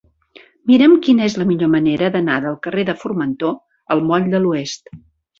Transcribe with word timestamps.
Mira'm 0.69 0.93
quina 1.07 1.25
és 1.25 1.33
la 1.41 1.45
millor 1.49 1.67
manera 1.73 2.07
d'anar 2.15 2.37
del 2.45 2.57
carrer 2.63 2.85
de 2.87 2.95
Formentor 3.01 3.53
al 3.97 4.01
moll 4.07 4.25
de 4.33 4.41
l'Oest. 4.47 4.91